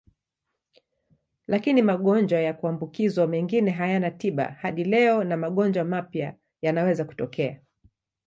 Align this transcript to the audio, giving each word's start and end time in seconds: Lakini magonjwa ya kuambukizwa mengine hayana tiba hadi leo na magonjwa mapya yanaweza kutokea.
Lakini 1.47 1.81
magonjwa 1.81 2.39
ya 2.39 2.53
kuambukizwa 2.53 3.27
mengine 3.27 3.71
hayana 3.71 4.11
tiba 4.11 4.43
hadi 4.51 4.83
leo 4.83 5.23
na 5.23 5.37
magonjwa 5.37 5.83
mapya 5.83 6.35
yanaweza 6.61 7.05
kutokea. 7.05 7.61